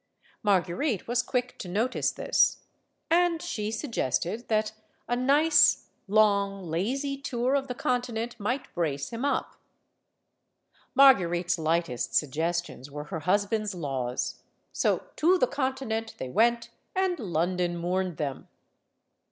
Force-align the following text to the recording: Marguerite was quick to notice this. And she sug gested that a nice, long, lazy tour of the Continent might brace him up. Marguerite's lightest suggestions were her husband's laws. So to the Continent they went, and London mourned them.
Marguerite 0.41 1.07
was 1.07 1.21
quick 1.21 1.59
to 1.59 1.67
notice 1.67 2.09
this. 2.09 2.63
And 3.11 3.39
she 3.39 3.69
sug 3.69 3.91
gested 3.91 4.47
that 4.47 4.71
a 5.07 5.15
nice, 5.15 5.89
long, 6.07 6.63
lazy 6.67 7.17
tour 7.17 7.53
of 7.53 7.67
the 7.67 7.75
Continent 7.75 8.39
might 8.39 8.73
brace 8.73 9.11
him 9.11 9.23
up. 9.23 9.57
Marguerite's 10.95 11.59
lightest 11.59 12.15
suggestions 12.15 12.89
were 12.89 13.03
her 13.13 13.19
husband's 13.19 13.75
laws. 13.75 14.41
So 14.73 15.03
to 15.17 15.37
the 15.37 15.45
Continent 15.45 16.15
they 16.17 16.29
went, 16.29 16.71
and 16.95 17.19
London 17.19 17.77
mourned 17.77 18.17
them. 18.17 18.47